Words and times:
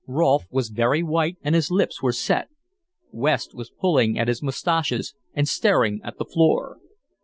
Rolfe 0.07 0.45
was 0.49 0.69
very 0.69 1.03
white 1.03 1.37
and 1.43 1.53
his 1.53 1.69
lips 1.69 2.01
were 2.01 2.11
set; 2.11 2.47
West 3.11 3.53
was 3.53 3.69
pulling 3.69 4.17
at 4.17 4.27
his 4.27 4.41
mustaches 4.41 5.13
and 5.35 5.47
staring 5.47 6.01
at 6.03 6.17
the 6.17 6.25
floor. 6.25 6.79